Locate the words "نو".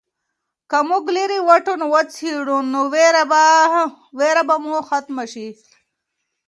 2.71-2.81